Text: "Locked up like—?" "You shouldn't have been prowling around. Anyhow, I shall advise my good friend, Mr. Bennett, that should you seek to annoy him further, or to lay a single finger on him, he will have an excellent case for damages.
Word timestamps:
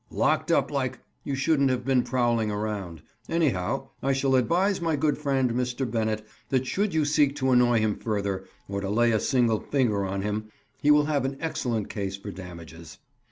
"Locked 0.09 0.49
up 0.51 0.71
like—?" 0.71 0.97
"You 1.23 1.35
shouldn't 1.35 1.69
have 1.69 1.85
been 1.85 2.01
prowling 2.01 2.49
around. 2.49 3.03
Anyhow, 3.29 3.89
I 4.01 4.13
shall 4.13 4.33
advise 4.33 4.81
my 4.81 4.95
good 4.95 5.15
friend, 5.15 5.51
Mr. 5.51 5.85
Bennett, 5.87 6.25
that 6.49 6.65
should 6.65 6.91
you 6.95 7.05
seek 7.05 7.35
to 7.35 7.51
annoy 7.51 7.77
him 7.81 7.95
further, 7.99 8.45
or 8.67 8.81
to 8.81 8.89
lay 8.89 9.11
a 9.11 9.19
single 9.19 9.59
finger 9.59 10.03
on 10.03 10.23
him, 10.23 10.49
he 10.81 10.89
will 10.89 11.05
have 11.05 11.23
an 11.23 11.37
excellent 11.39 11.87
case 11.87 12.17
for 12.17 12.31
damages. 12.31 12.97